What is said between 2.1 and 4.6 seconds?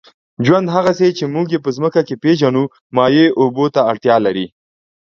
پېژنو، مایع اوبو ته اړتیا لري.